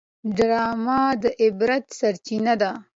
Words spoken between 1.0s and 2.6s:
د عبرت سرچینه